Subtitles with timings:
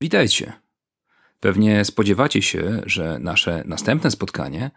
[0.00, 0.52] witajcie.
[1.40, 4.70] Pewnie spodziewacie się, że nasze następne spotkanie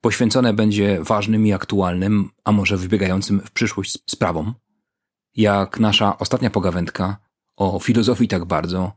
[0.00, 4.54] poświęcone będzie ważnym i aktualnym, a może wybiegającym w przyszłość sprawom,
[5.36, 7.16] jak nasza ostatnia pogawędka
[7.56, 8.92] o filozofii tak bardzo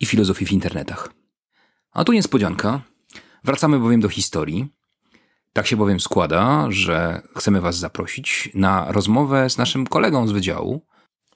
[0.00, 1.12] i filozofii w internetach.
[1.92, 2.80] A tu niespodzianka.
[3.44, 4.68] Wracamy bowiem do historii.
[5.52, 10.86] Tak się bowiem składa, że chcemy Was zaprosić na rozmowę z naszym kolegą z wydziału,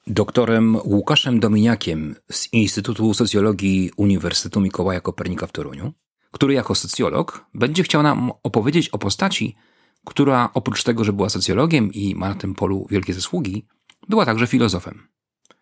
[0.08, 5.92] doktorem Łukaszem Dominiakiem z Instytutu Socjologii Uniwersytetu Mikołaja Kopernika w Toruniu,
[6.30, 9.56] który jako socjolog będzie chciał nam opowiedzieć o postaci,
[10.06, 13.66] która oprócz tego, że była socjologiem i ma na tym polu wielkie zasługi,
[14.08, 15.08] była także filozofem.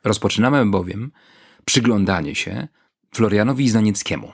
[0.05, 1.13] Rozpoczynamy bowiem
[1.65, 2.69] przyglądanie się
[3.15, 4.33] Florianowi Znanieckiemu,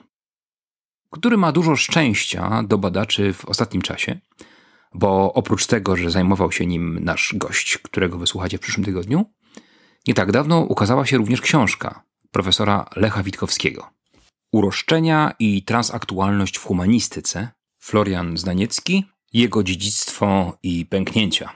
[1.10, 4.20] który ma dużo szczęścia do badaczy w ostatnim czasie,
[4.94, 9.26] bo oprócz tego, że zajmował się nim nasz gość, którego wysłuchacie w przyszłym tygodniu,
[10.06, 13.90] nie tak dawno ukazała się również książka profesora Lecha Witkowskiego.
[14.52, 21.52] Uroszczenia i transaktualność w humanistyce Florian Znaniecki, jego dziedzictwo i pęknięcia.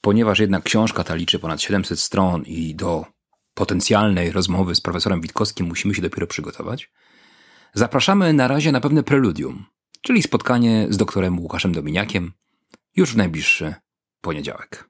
[0.00, 3.06] Ponieważ jednak książka ta liczy ponad 700 stron i do
[3.54, 6.90] potencjalnej rozmowy z profesorem Witkowskim musimy się dopiero przygotować,
[7.74, 9.64] zapraszamy na razie na pewne preludium,
[10.02, 12.32] czyli spotkanie z doktorem Łukaszem Dominiakiem
[12.96, 13.74] już w najbliższy
[14.20, 14.88] poniedziałek.